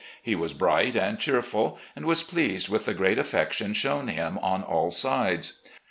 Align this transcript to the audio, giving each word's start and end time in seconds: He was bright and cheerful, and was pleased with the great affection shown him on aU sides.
He 0.23 0.33
was 0.33 0.53
bright 0.53 0.95
and 0.95 1.19
cheerful, 1.19 1.77
and 1.95 2.07
was 2.07 2.23
pleased 2.23 2.69
with 2.69 2.85
the 2.85 2.95
great 2.95 3.19
affection 3.19 3.75
shown 3.75 4.07
him 4.07 4.39
on 4.39 4.63
aU 4.67 4.89
sides. 4.89 5.59